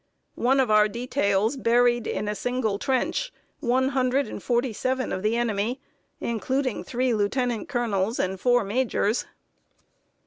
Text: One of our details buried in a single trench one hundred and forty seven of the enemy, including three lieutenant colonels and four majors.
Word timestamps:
One 0.41 0.59
of 0.59 0.71
our 0.71 0.87
details 0.87 1.55
buried 1.57 2.07
in 2.07 2.27
a 2.27 2.33
single 2.33 2.79
trench 2.79 3.31
one 3.59 3.89
hundred 3.89 4.25
and 4.27 4.41
forty 4.41 4.73
seven 4.73 5.11
of 5.11 5.21
the 5.21 5.37
enemy, 5.37 5.79
including 6.19 6.83
three 6.83 7.13
lieutenant 7.13 7.69
colonels 7.69 8.17
and 8.17 8.39
four 8.39 8.63
majors. 8.63 9.25